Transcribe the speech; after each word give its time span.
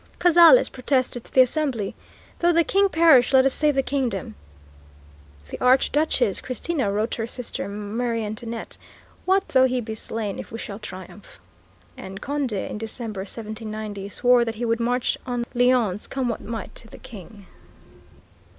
Cazalés 0.17 0.67
protested 0.71 1.23
to 1.23 1.31
the 1.31 1.41
Assembly, 1.41 1.93
"Though 2.39 2.51
the 2.51 2.63
King 2.63 2.89
perish, 2.89 3.33
let 3.33 3.45
us 3.45 3.53
save 3.53 3.75
the 3.75 3.83
kingdom." 3.83 4.33
The 5.51 5.59
Archduchess 5.61 6.41
Christina 6.41 6.91
wrote 6.91 7.11
to 7.11 7.17
her 7.21 7.27
sister, 7.27 7.67
Marie 7.69 8.25
Antoinette, 8.25 8.77
"What 9.25 9.49
though 9.49 9.67
he 9.67 9.79
be 9.79 9.93
slain, 9.93 10.39
if 10.39 10.51
we 10.51 10.57
shall 10.57 10.79
triumph," 10.79 11.39
and 11.95 12.19
Condé, 12.19 12.67
in 12.67 12.79
December, 12.79 13.19
1790, 13.21 14.09
swore 14.09 14.43
that 14.43 14.55
he 14.55 14.65
would 14.65 14.79
march 14.79 15.19
on 15.27 15.45
Lyons, 15.53 16.07
"come 16.07 16.29
what 16.29 16.41
might 16.41 16.73
to 16.73 16.87
the 16.87 16.97
King." 16.97 17.45